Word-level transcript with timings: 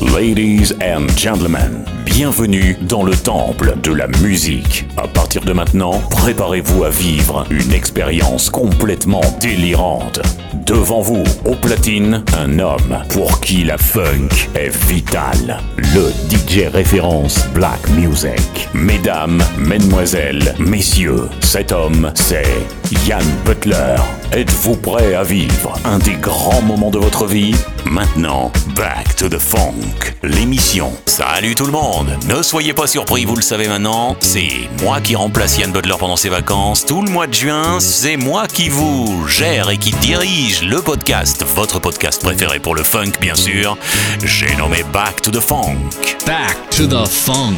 Ladies 0.00 0.74
and 0.82 1.08
gentlemen, 1.16 1.82
bienvenue 2.04 2.76
dans 2.82 3.02
le 3.02 3.16
temple 3.16 3.76
de 3.82 3.92
la 3.92 4.06
musique. 4.22 4.84
À 4.98 5.08
partir 5.08 5.40
de 5.42 5.54
maintenant, 5.54 6.02
préparez-vous 6.10 6.84
à 6.84 6.90
vivre 6.90 7.46
une 7.50 7.72
expérience 7.72 8.50
complètement 8.50 9.22
délirante. 9.40 10.20
Devant 10.66 11.00
vous, 11.00 11.24
au 11.46 11.54
platine, 11.54 12.22
un 12.36 12.58
homme 12.58 12.98
pour 13.08 13.40
qui 13.40 13.64
la 13.64 13.78
funk 13.78 14.28
est 14.54 14.76
vitale. 14.86 15.60
Le 15.78 16.12
DJ 16.28 16.70
référence 16.70 17.48
Black 17.54 17.88
Music. 17.90 18.68
Mesdames, 18.74 19.42
mesdemoiselles, 19.56 20.54
messieurs, 20.58 21.30
cet 21.40 21.72
homme, 21.72 22.12
c'est 22.14 22.66
Yann 23.08 23.24
Butler. 23.46 23.96
Êtes-vous 24.32 24.76
prêt 24.76 25.14
à 25.14 25.22
vivre 25.22 25.72
un 25.86 25.98
des 25.98 26.16
grands 26.16 26.62
moments 26.62 26.90
de 26.90 26.98
votre 26.98 27.26
vie? 27.26 27.54
Maintenant, 27.88 28.50
Back 28.74 29.14
to 29.14 29.28
the 29.28 29.38
Funk, 29.38 30.12
l'émission. 30.24 30.92
Salut 31.06 31.54
tout 31.54 31.66
le 31.66 31.70
monde 31.70 32.08
Ne 32.26 32.42
soyez 32.42 32.74
pas 32.74 32.88
surpris, 32.88 33.24
vous 33.24 33.36
le 33.36 33.42
savez 33.42 33.68
maintenant, 33.68 34.16
c'est 34.18 34.68
moi 34.82 35.00
qui 35.00 35.14
remplace 35.14 35.56
Yann 35.58 35.70
Butler 35.70 35.94
pendant 35.98 36.16
ses 36.16 36.28
vacances. 36.28 36.84
Tout 36.84 37.00
le 37.00 37.10
mois 37.10 37.28
de 37.28 37.34
juin, 37.34 37.78
c'est 37.78 38.16
moi 38.16 38.48
qui 38.48 38.68
vous 38.68 39.26
gère 39.28 39.70
et 39.70 39.78
qui 39.78 39.92
dirige 39.92 40.62
le 40.62 40.82
podcast, 40.82 41.44
votre 41.54 41.78
podcast 41.78 42.20
préféré 42.22 42.58
pour 42.58 42.74
le 42.74 42.82
funk 42.82 43.12
bien 43.20 43.36
sûr. 43.36 43.78
J'ai 44.24 44.54
nommé 44.56 44.82
Back 44.92 45.22
to 45.22 45.30
the 45.30 45.40
Funk. 45.40 45.76
Back 46.26 46.56
to 46.70 46.86
the 46.86 47.06
Funk. 47.06 47.54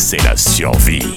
C'est 0.00 0.22
la 0.24 0.34
survie. 0.34 1.14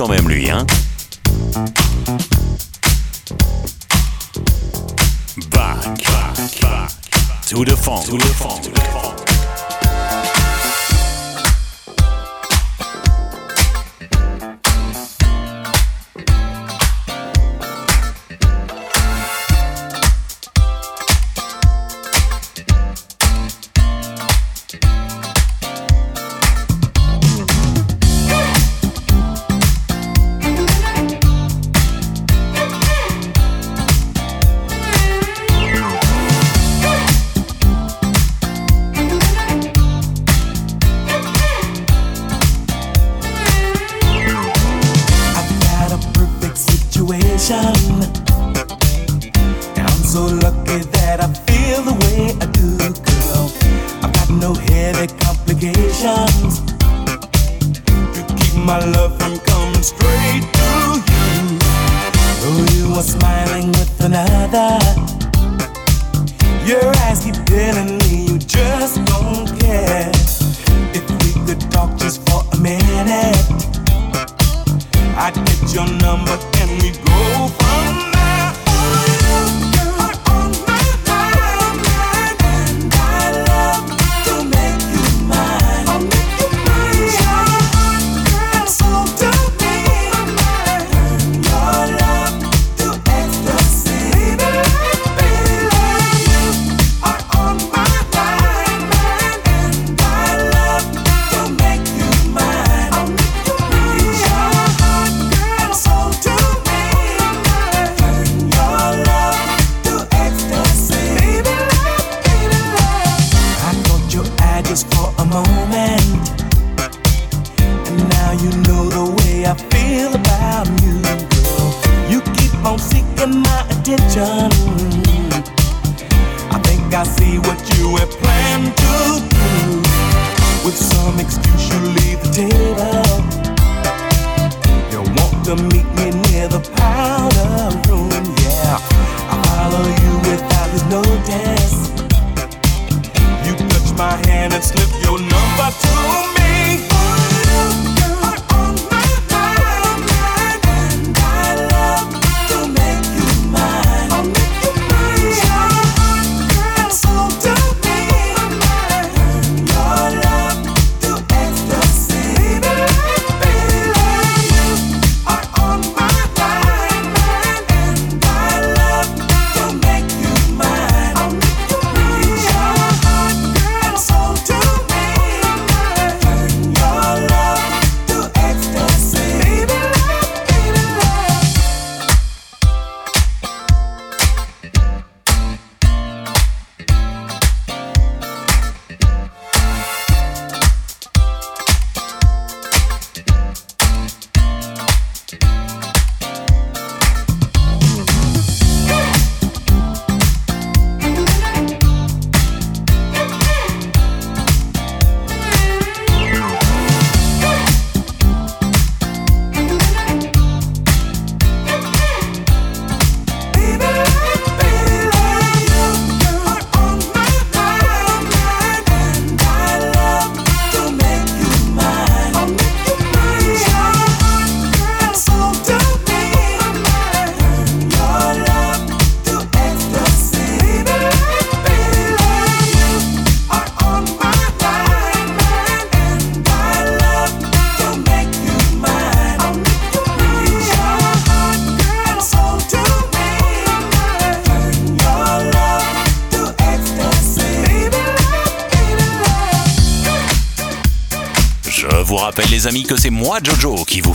Quand 0.00 0.08
même 0.08 0.30
lui, 0.30 0.48
hein. 0.48 0.66
Back, 5.50 5.76
back, 5.84 6.60
back, 6.62 6.90
to 7.48 7.66
the 7.66 7.76
funk, 7.76 8.06
to 8.06 8.16
the 8.16 8.24
funk, 8.32 9.19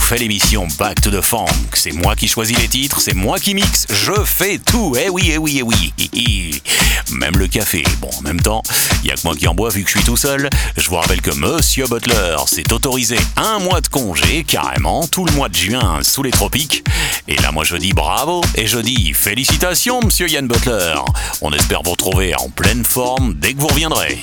fait 0.06 0.18
l'émission 0.18 0.68
Back 0.78 1.00
to 1.00 1.10
the 1.10 1.20
Funk. 1.20 1.46
C'est 1.74 1.90
moi 1.90 2.14
qui 2.14 2.28
choisis 2.28 2.56
les 2.56 2.68
titres, 2.68 3.00
c'est 3.00 3.12
moi 3.12 3.40
qui 3.40 3.54
mixe, 3.54 3.88
je 3.90 4.12
fais 4.24 4.58
tout. 4.58 4.96
Eh 4.96 5.08
oui, 5.08 5.32
eh 5.32 5.38
oui, 5.38 5.56
eh 5.58 5.62
oui. 5.64 6.62
Même 7.10 7.36
le 7.36 7.48
café. 7.48 7.82
Bon, 8.00 8.08
en 8.16 8.22
même 8.22 8.40
temps, 8.40 8.62
il 9.02 9.08
y 9.08 9.10
a 9.10 9.16
que 9.16 9.22
moi 9.24 9.34
qui 9.34 9.48
en 9.48 9.54
bois 9.56 9.70
vu 9.70 9.82
que 9.82 9.90
je 9.90 9.98
suis 9.98 10.06
tout 10.06 10.16
seul. 10.16 10.48
Je 10.76 10.88
vous 10.88 10.94
rappelle 10.94 11.20
que 11.20 11.32
Monsieur 11.32 11.86
Butler 11.88 12.36
s'est 12.46 12.72
autorisé 12.72 13.16
un 13.36 13.58
mois 13.58 13.80
de 13.80 13.88
congé, 13.88 14.44
carrément, 14.44 15.08
tout 15.08 15.24
le 15.24 15.32
mois 15.32 15.48
de 15.48 15.56
juin 15.56 15.98
sous 16.02 16.22
les 16.22 16.30
tropiques. 16.30 16.84
Et 17.26 17.34
là, 17.38 17.50
moi 17.50 17.64
je 17.64 17.74
dis 17.74 17.92
bravo 17.92 18.42
et 18.54 18.68
je 18.68 18.78
dis 18.78 19.12
félicitations, 19.12 20.00
Monsieur 20.02 20.28
Yann 20.28 20.46
Butler. 20.46 20.94
On 21.40 21.52
espère 21.52 21.82
vous 21.82 21.90
retrouver 21.90 22.32
en 22.36 22.48
pleine 22.48 22.84
forme 22.84 23.34
dès 23.34 23.54
que 23.54 23.60
vous 23.60 23.66
reviendrez. 23.68 24.20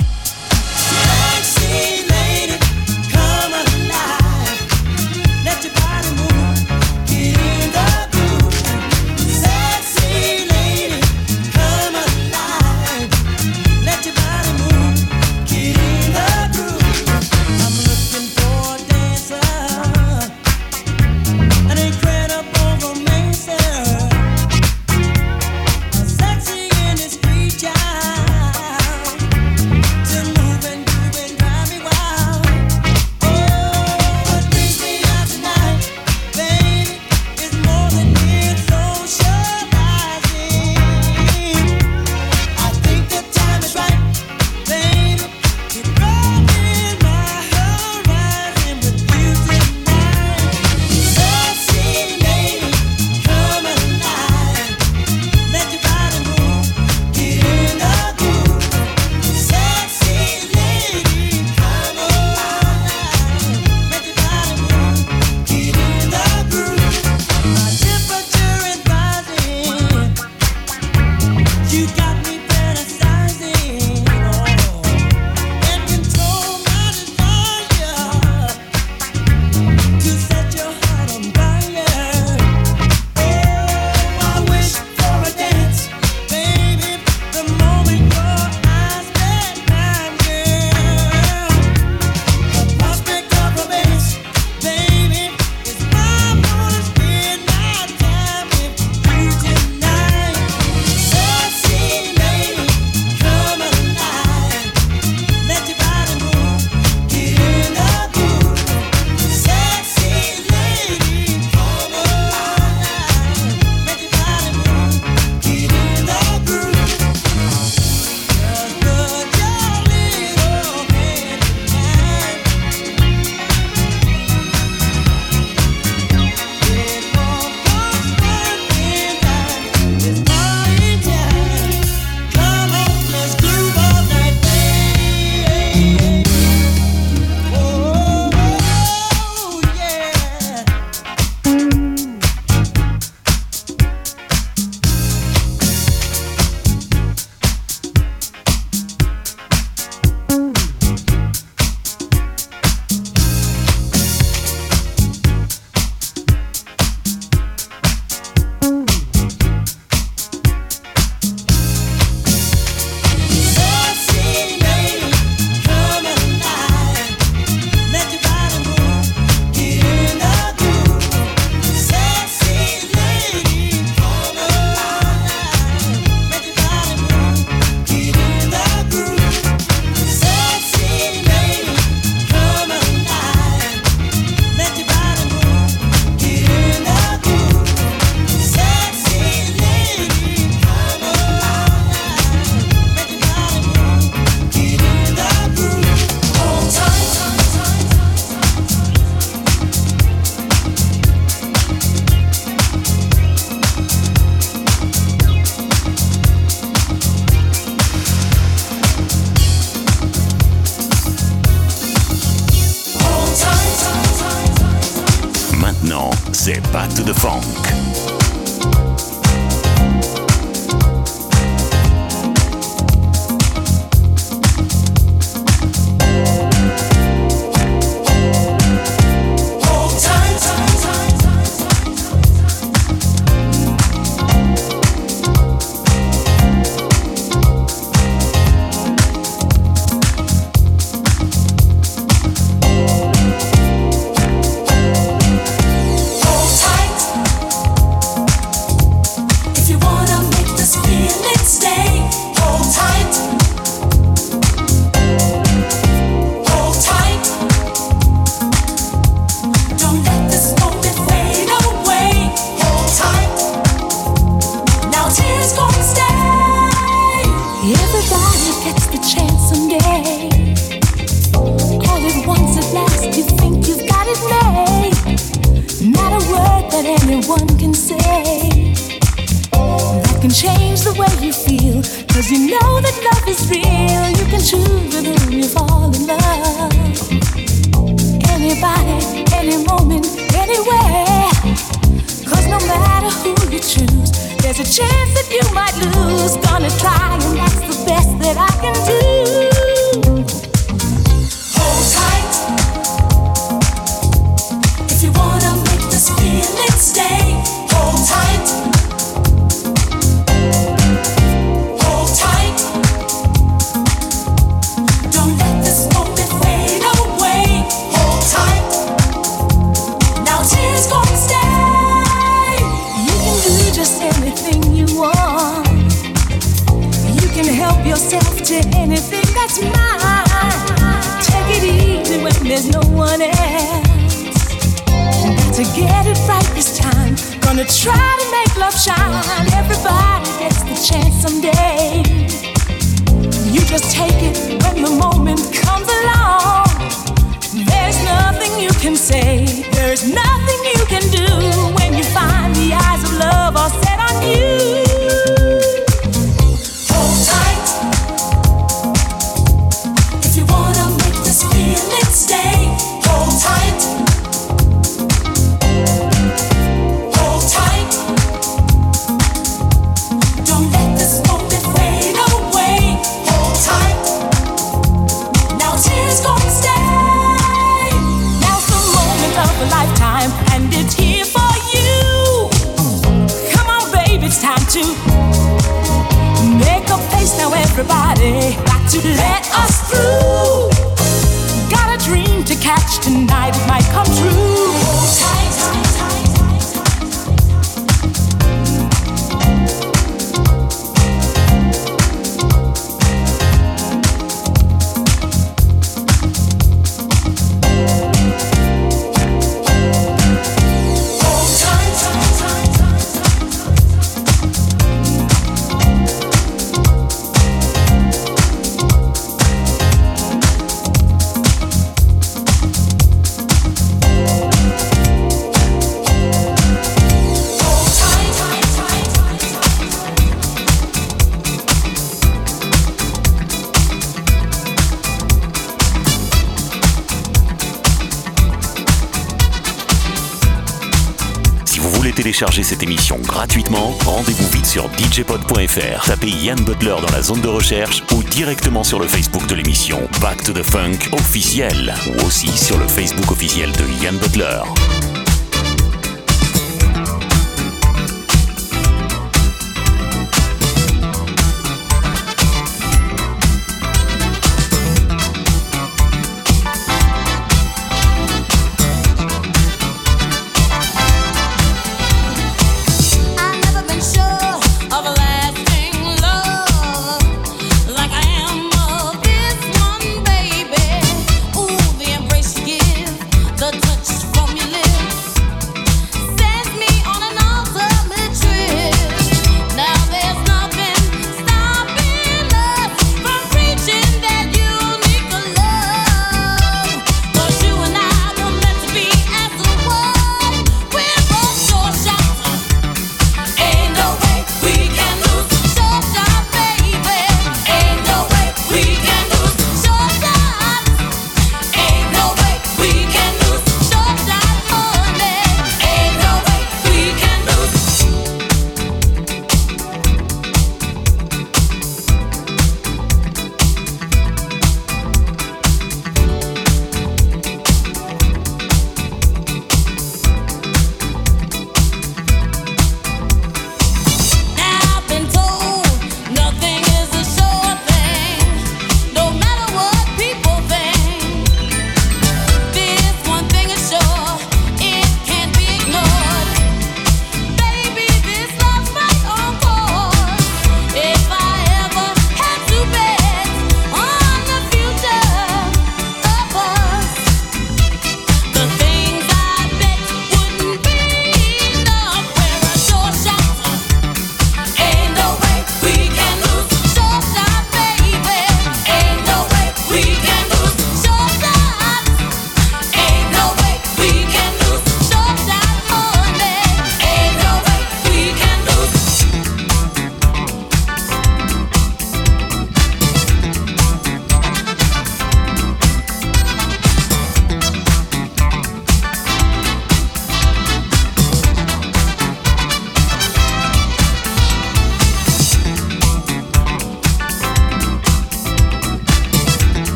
gratuitement, 443.12 443.94
rendez-vous 444.06 444.48
vite 444.50 444.66
sur 444.66 444.90
djpod.fr, 444.98 446.06
tapez 446.06 446.30
Yann 446.30 446.64
Butler 446.64 446.96
dans 447.06 447.12
la 447.12 447.22
zone 447.22 447.42
de 447.42 447.48
recherche 447.48 448.02
ou 448.14 448.24
directement 448.24 448.84
sur 448.84 449.00
le 449.00 449.08
Facebook 449.08 449.46
de 449.48 449.56
l'émission 449.56 450.00
Back 450.22 450.44
to 450.44 450.54
the 450.54 450.64
Funk 450.64 451.10
officiel 451.12 451.94
ou 452.08 452.26
aussi 452.26 452.48
sur 452.48 452.78
le 452.78 452.88
Facebook 452.88 453.32
officiel 453.32 453.72
de 453.74 454.04
Yann 454.04 454.18
Butler. 454.18 455.13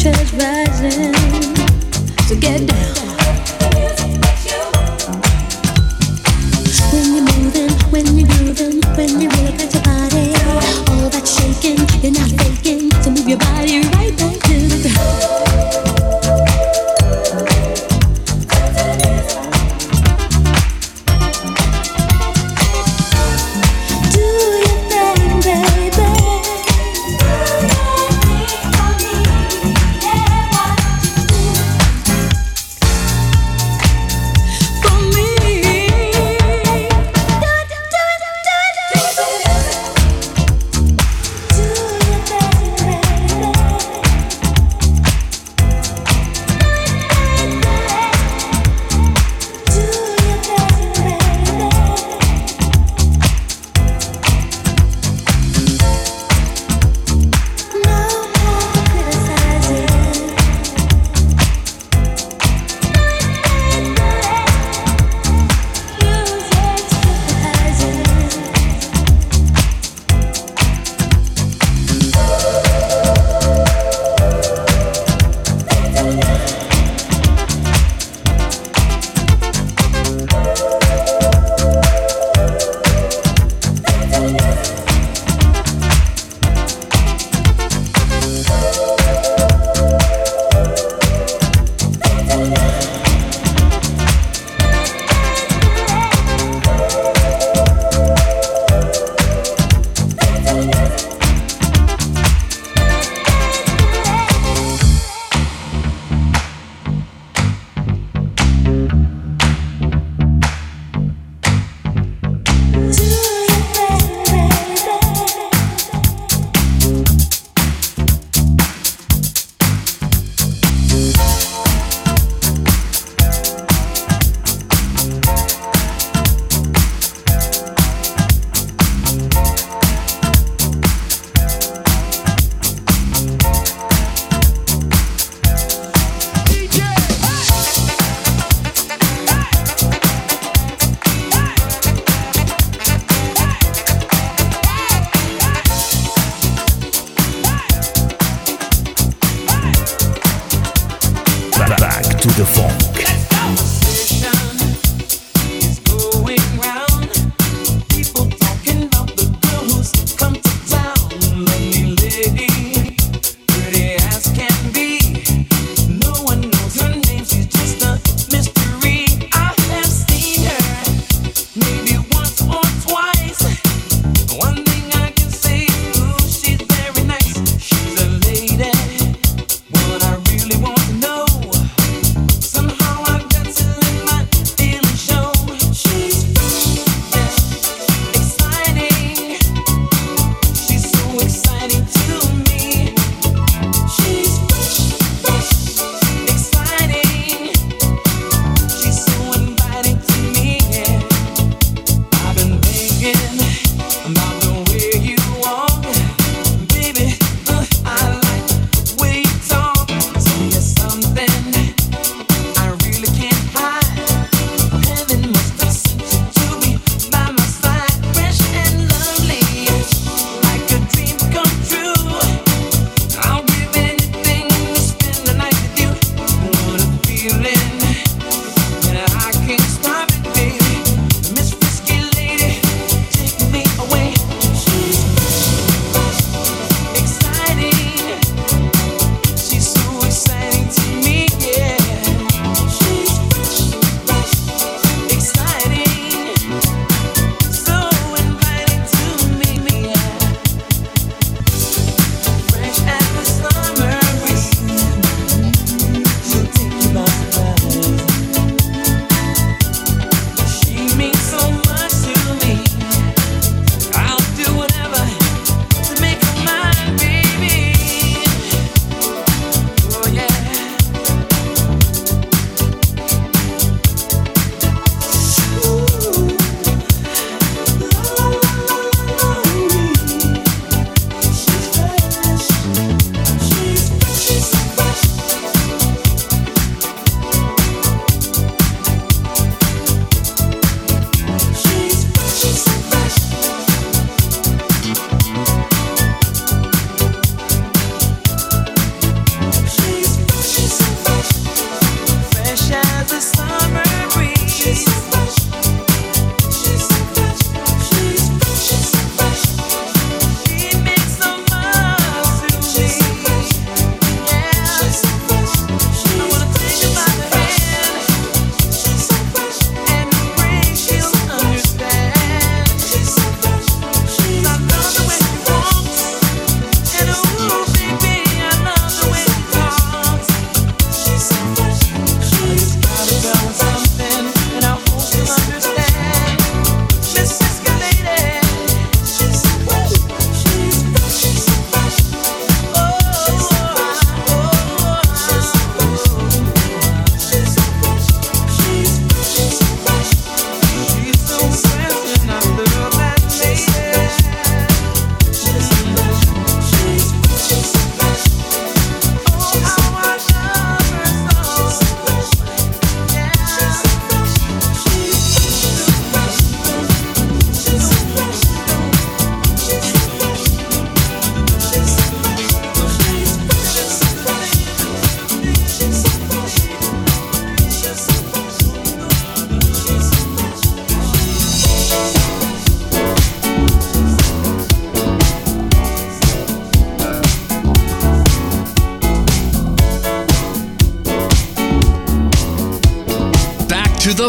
church 0.00 0.32
rising. 0.32 1.19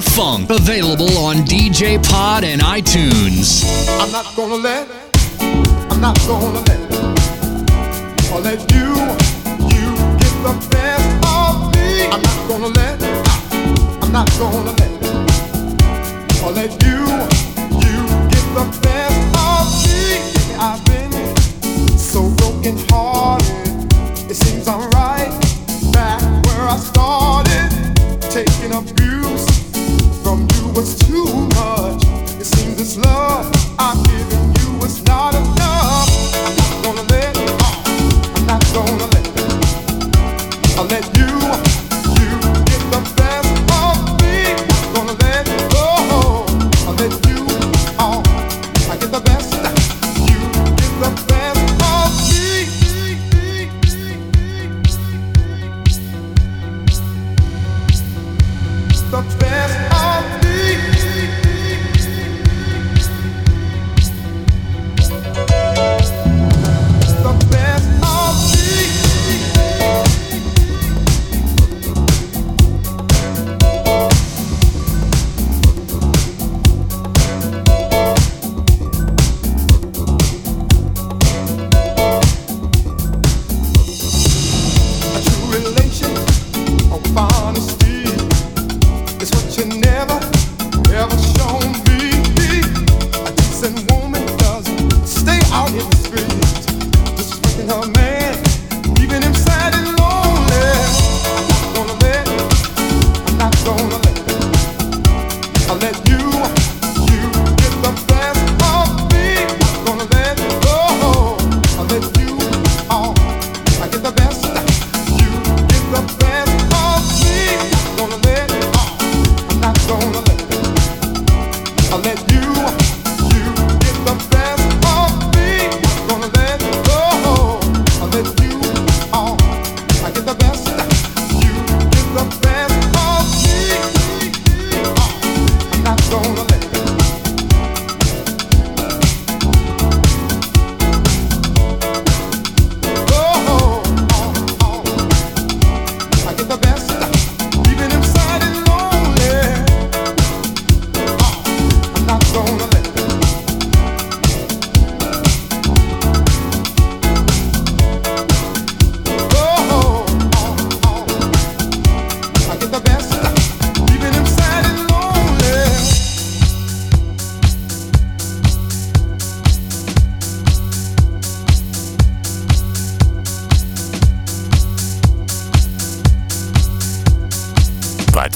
Funk. 0.01 0.49
Available 0.49 1.17
on 1.17 1.37
DJ 1.37 2.03
Pod 2.03 2.43
and 2.43 2.61
iTunes. 2.61 3.63
I'm 3.99 4.11
not 4.11 4.35
gonna 4.35 4.55
let, 4.55 4.87
I'm 5.91 6.01
not 6.01 6.17
gonna 6.27 6.59
let. 6.59 6.70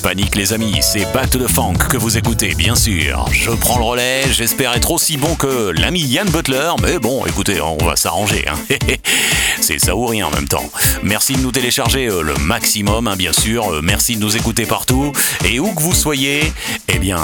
panique 0.06 0.36
les 0.36 0.54
amis, 0.54 0.76
c'est 0.84 1.12
Batte 1.14 1.36
de 1.36 1.48
Funk 1.48 1.80
que 1.90 1.98
vous 1.98 2.16
écoutez 2.16 2.54
bien 2.54 2.76
sûr. 2.76 3.26
Je 3.32 3.50
prends 3.50 3.80
le 3.80 3.86
relais, 3.86 4.22
j'espère 4.32 4.76
être 4.76 4.92
aussi 4.92 5.18
bon 5.18 5.34
que 5.34 5.72
l'ami 5.72 6.00
Yann 6.00 6.30
Butler, 6.30 6.74
mais 6.84 7.00
bon 7.00 7.26
écoutez, 7.26 7.60
on 7.60 7.78
va 7.78 7.96
s'arranger. 7.96 8.46
Hein. 8.48 8.54
C'est 9.62 9.80
ça 9.80 9.96
ou 9.96 10.06
rien 10.06 10.28
en 10.28 10.30
même 10.30 10.48
temps. 10.48 10.70
Merci 11.02 11.34
de 11.34 11.40
nous 11.40 11.52
télécharger 11.52 12.06
euh, 12.06 12.22
le 12.22 12.36
maximum 12.36 13.08
hein, 13.08 13.16
bien 13.16 13.34
sûr, 13.34 13.74
euh, 13.74 13.82
merci 13.82 14.16
de 14.16 14.22
nous 14.22 14.38
écouter 14.38 14.68
partout, 14.68 15.12
et 15.44 15.60
où 15.60 15.74
que 15.74 15.82
vous 15.82 15.96
soyez, 15.96 16.54
eh 16.88 17.00
bien, 17.00 17.18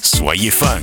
soyez 0.00 0.50
funk. 0.50 0.80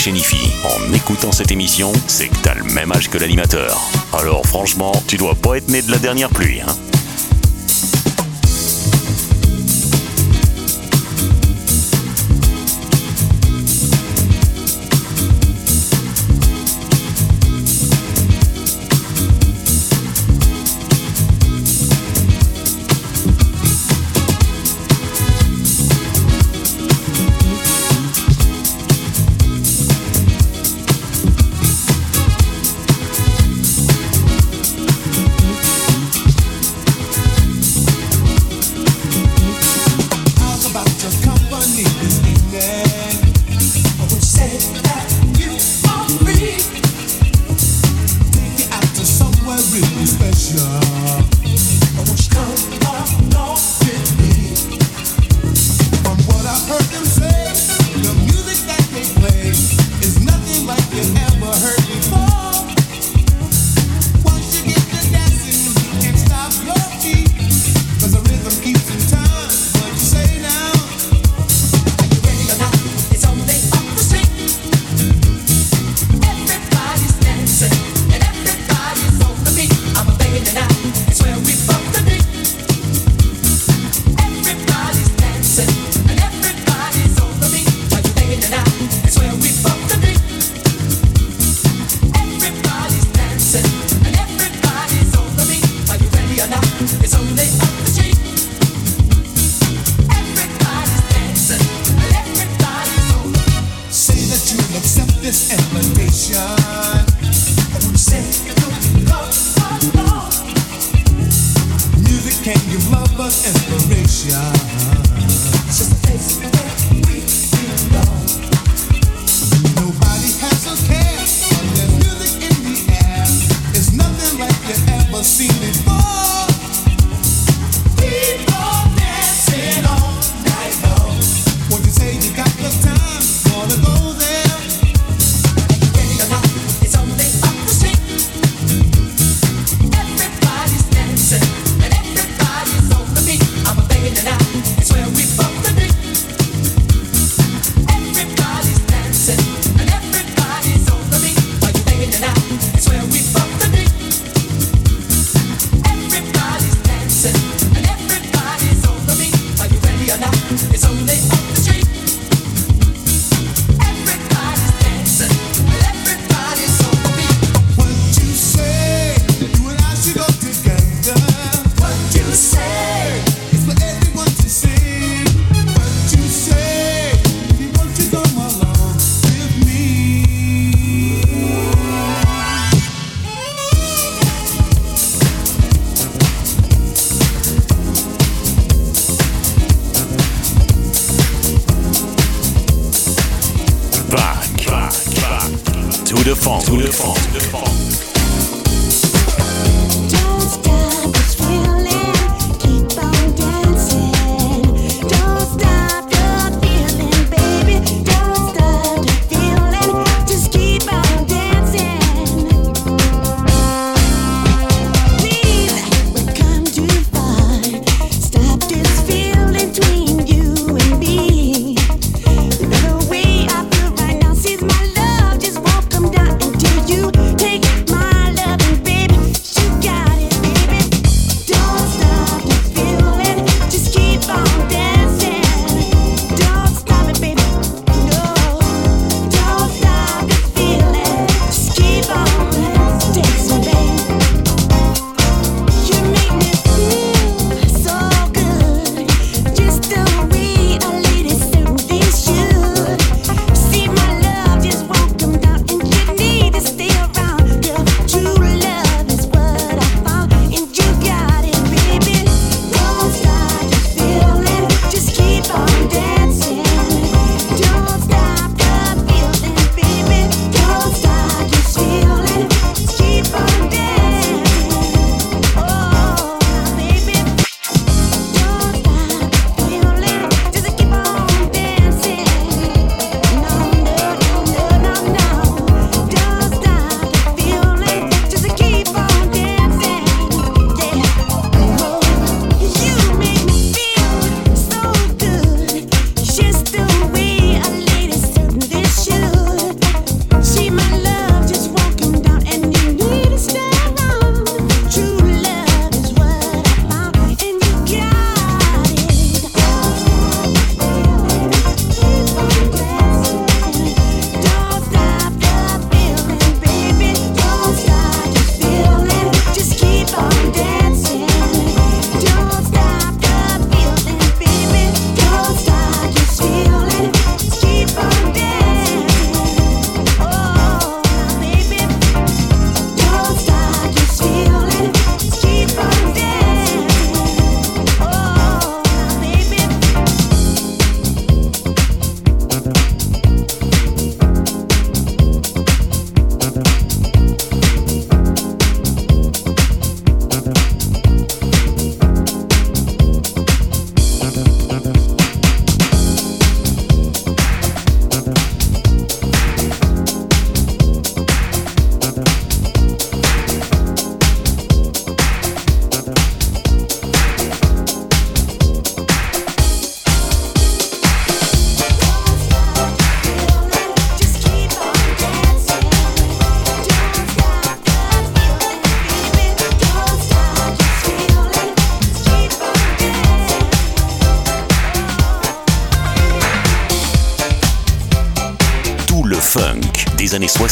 En 0.00 0.92
écoutant 0.92 1.32
cette 1.32 1.50
émission, 1.50 1.92
c'est 2.06 2.28
que 2.28 2.36
t'as 2.36 2.54
le 2.54 2.62
même 2.62 2.92
âge 2.92 3.10
que 3.10 3.18
l'animateur. 3.18 3.80
Alors 4.12 4.46
franchement, 4.46 4.92
tu 5.08 5.16
dois 5.16 5.34
pas 5.34 5.56
être 5.56 5.68
né 5.68 5.82
de 5.82 5.90
la 5.90 5.98
dernière 5.98 6.28
pluie, 6.28 6.60
hein. 6.60 6.87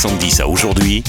1970 0.07 0.41
à 0.41 0.49
aujourd'hui, 0.49 1.03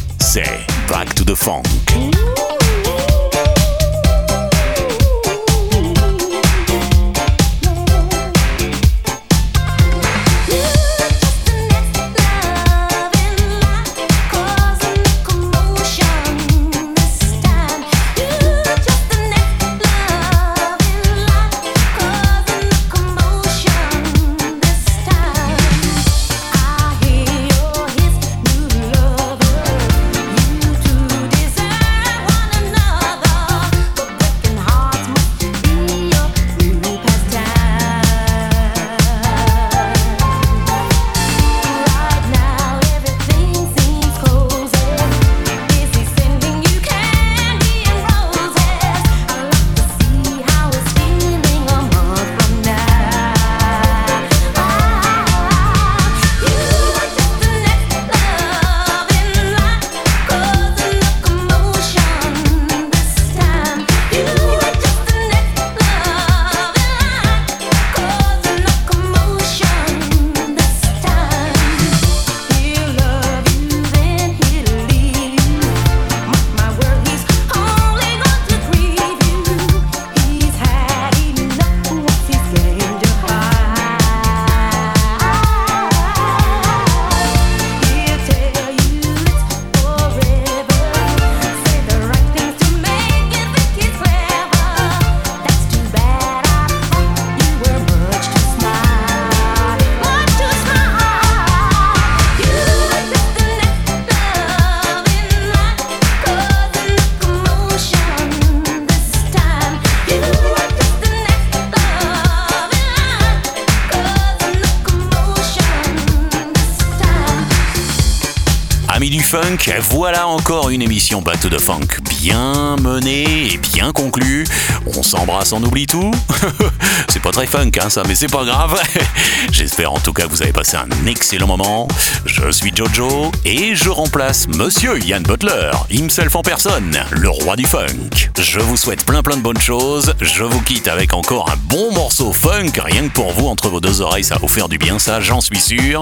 une 120.78 120.84
émission 120.84 121.24
Back 121.24 121.40
to 121.40 121.50
Funk 121.58 121.88
bien 122.20 122.76
menée 122.80 123.52
et 123.52 123.58
bien 123.58 123.92
conclue. 123.92 124.46
On 124.86 125.02
s'embrasse, 125.02 125.52
on 125.52 125.64
oublie 125.64 125.88
tout. 125.88 126.12
c'est 127.10 127.22
pas 127.22 127.32
très 127.32 127.48
funk 127.48 127.72
hein, 127.82 127.90
ça, 127.90 128.04
mais 128.08 128.16
c'est 128.16 128.32
pas 128.32 128.44
grave. 128.44 128.80
J'espère 129.52 129.94
en 129.94 130.00
tout 130.00 130.14
cas 130.14 130.24
que 130.24 130.30
vous 130.30 130.42
avez 130.42 130.54
passé 130.54 130.78
un 130.78 131.08
excellent 131.08 131.48
moment. 131.48 131.88
Je 132.26 132.52
suis 132.52 132.72
Jojo 132.76 133.32
et 133.46 133.76
je 133.76 133.90
remplace 133.90 134.48
Monsieur 134.48 135.00
Ian 135.04 135.22
Butler, 135.22 135.72
himself 135.90 136.36
en 136.36 136.42
personne, 136.42 136.98
le 137.12 137.30
roi 137.30 137.56
du 137.56 137.66
funk. 137.66 138.30
Je 138.40 138.60
vous 138.60 138.78
souhaite 138.78 139.06
plein 139.06 139.24
plein 139.24 139.38
de 139.38 139.42
bonnes 139.42 139.62
choses. 139.62 140.14
Je 140.22 140.44
vous 140.44 140.62
quitte 140.62 140.88
avec 140.88 141.14
encore 141.14 141.50
un 141.52 141.58
bon 141.70 141.94
morceau 141.94 142.34
funk, 142.34 142.72
rien 142.84 143.08
que 143.08 143.14
pour 143.14 143.32
vous 143.32 143.48
entre 143.48 143.70
vos 143.70 143.80
deux 143.80 144.02
oreilles, 144.02 144.24
ça 144.24 144.36
va 144.36 144.42
vous 144.42 144.48
faire 144.48 144.70
du 144.70 144.78
bien 144.78 145.00
ça, 145.00 145.22
j'en 145.22 145.42
suis 145.42 145.60
sûr. 145.60 146.02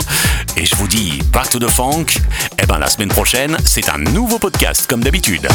Et 0.58 0.66
je 0.66 0.76
vous 0.76 0.88
dis 0.88 1.20
Back 1.32 1.50
to 1.50 1.60
the 1.60 1.70
Funk. 1.70 2.06
Eh 2.62 2.66
ben 2.66 2.78
la 2.80 2.88
semaine 2.88 3.10
prochaine, 3.10 3.58
c'est 3.66 3.89
un 3.89 3.98
nouveau 3.98 4.39
podcast 4.39 4.86
comme 4.88 5.04
d'habitude. 5.04 5.48